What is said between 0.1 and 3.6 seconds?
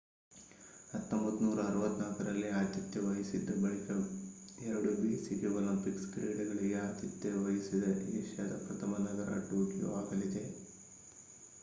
1964 ರಲ್ಲಿ ಆತಿಥ್ಯ ವಹಿಸಿದ್ದ